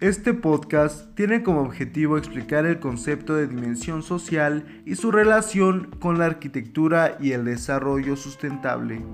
[0.00, 6.20] Este podcast tiene como objetivo explicar el concepto de dimensión social y su relación con
[6.20, 9.04] la arquitectura y el desarrollo sustentable.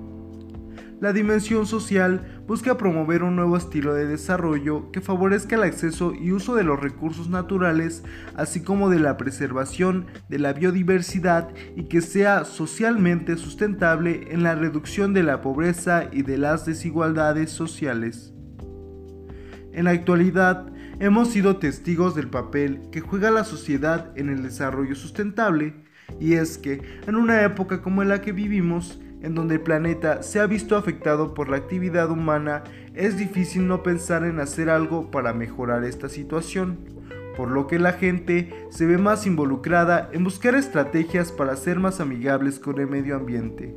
[1.01, 6.31] La dimensión social busca promover un nuevo estilo de desarrollo que favorezca el acceso y
[6.31, 8.03] uso de los recursos naturales,
[8.35, 14.53] así como de la preservación de la biodiversidad y que sea socialmente sustentable en la
[14.53, 18.35] reducción de la pobreza y de las desigualdades sociales.
[19.75, 24.95] En la actualidad, hemos sido testigos del papel que juega la sociedad en el desarrollo
[24.95, 25.73] sustentable,
[26.19, 30.39] y es que en una época como la que vivimos, en donde el planeta se
[30.39, 32.63] ha visto afectado por la actividad humana,
[32.93, 36.77] es difícil no pensar en hacer algo para mejorar esta situación,
[37.35, 41.99] por lo que la gente se ve más involucrada en buscar estrategias para ser más
[41.99, 43.75] amigables con el medio ambiente.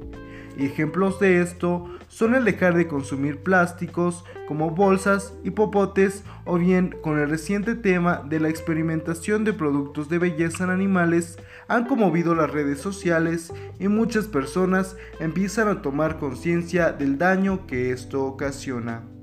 [0.58, 6.96] Ejemplos de esto son el dejar de consumir plásticos como bolsas y popotes o bien
[7.00, 12.34] con el reciente tema de la experimentación de productos de belleza en animales han conmovido
[12.34, 19.17] las redes sociales y muchas personas empiezan a tomar conciencia del daño que esto ocasiona.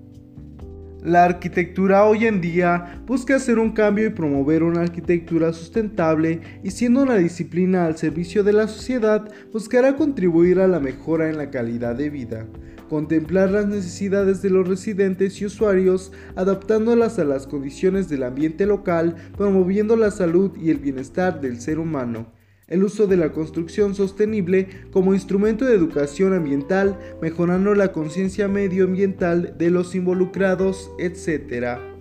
[1.05, 6.71] La arquitectura hoy en día busca hacer un cambio y promover una arquitectura sustentable y
[6.71, 11.51] siendo una disciplina al servicio de la sociedad buscará contribuir a la mejora en la
[11.51, 12.47] calidad de vida,
[12.89, 19.15] contemplar las necesidades de los residentes y usuarios adaptándolas a las condiciones del ambiente local,
[19.37, 22.33] promoviendo la salud y el bienestar del ser humano
[22.67, 29.55] el uso de la construcción sostenible como instrumento de educación ambiental, mejorando la conciencia medioambiental
[29.57, 31.94] de los involucrados, etc.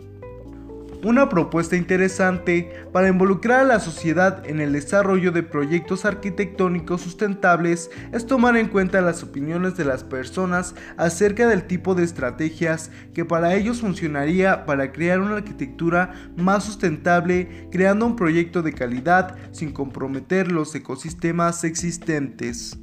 [1.04, 7.90] Una propuesta interesante para involucrar a la sociedad en el desarrollo de proyectos arquitectónicos sustentables
[8.12, 13.26] es tomar en cuenta las opiniones de las personas acerca del tipo de estrategias que
[13.26, 19.72] para ellos funcionaría para crear una arquitectura más sustentable, creando un proyecto de calidad sin
[19.72, 22.78] comprometer los ecosistemas existentes.